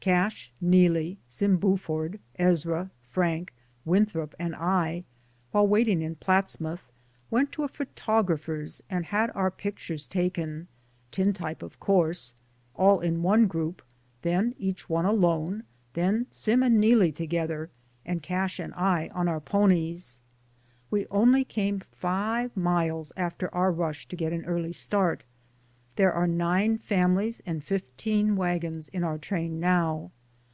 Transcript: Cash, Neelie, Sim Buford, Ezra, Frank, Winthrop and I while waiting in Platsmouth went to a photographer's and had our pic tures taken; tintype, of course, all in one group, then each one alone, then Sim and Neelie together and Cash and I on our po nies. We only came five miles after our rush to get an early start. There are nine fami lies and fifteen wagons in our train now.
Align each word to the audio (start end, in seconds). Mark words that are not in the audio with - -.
Cash, 0.00 0.50
Neelie, 0.58 1.18
Sim 1.26 1.58
Buford, 1.58 2.18
Ezra, 2.38 2.88
Frank, 3.10 3.52
Winthrop 3.84 4.34
and 4.38 4.54
I 4.56 5.04
while 5.50 5.66
waiting 5.66 6.00
in 6.00 6.14
Platsmouth 6.14 6.90
went 7.30 7.52
to 7.52 7.64
a 7.64 7.68
photographer's 7.68 8.80
and 8.88 9.04
had 9.06 9.30
our 9.34 9.50
pic 9.50 9.76
tures 9.76 10.08
taken; 10.08 10.68
tintype, 11.10 11.62
of 11.62 11.78
course, 11.78 12.34
all 12.74 13.00
in 13.00 13.22
one 13.22 13.46
group, 13.48 13.82
then 14.22 14.54
each 14.56 14.88
one 14.88 15.04
alone, 15.04 15.64
then 15.92 16.26
Sim 16.30 16.62
and 16.62 16.80
Neelie 16.80 17.12
together 17.12 17.68
and 18.06 18.22
Cash 18.22 18.58
and 18.58 18.72
I 18.76 19.08
on 19.12 19.28
our 19.28 19.40
po 19.40 19.66
nies. 19.66 20.20
We 20.90 21.06
only 21.08 21.44
came 21.44 21.80
five 21.92 22.56
miles 22.56 23.12
after 23.14 23.54
our 23.54 23.72
rush 23.72 24.06
to 24.08 24.16
get 24.16 24.32
an 24.32 24.46
early 24.46 24.72
start. 24.72 25.24
There 25.96 26.12
are 26.12 26.28
nine 26.28 26.78
fami 26.78 27.16
lies 27.16 27.40
and 27.44 27.64
fifteen 27.64 28.36
wagons 28.36 28.88
in 28.88 29.02
our 29.02 29.18
train 29.18 29.58
now. 29.58 30.12